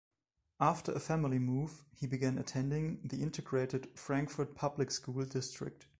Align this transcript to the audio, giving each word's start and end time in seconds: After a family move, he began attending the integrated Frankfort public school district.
After 0.59 0.91
a 0.93 0.99
family 0.99 1.37
move, 1.37 1.83
he 1.93 2.07
began 2.07 2.39
attending 2.39 3.01
the 3.07 3.21
integrated 3.21 3.87
Frankfort 3.95 4.55
public 4.55 4.89
school 4.89 5.25
district. 5.25 5.85